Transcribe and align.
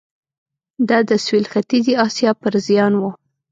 دا 0.89 0.97
د 1.09 1.11
سوېل 1.25 1.45
ختیځې 1.53 1.93
اسیا 2.05 2.31
پر 2.41 2.53
زیان 2.67 2.93
و. 2.97 3.01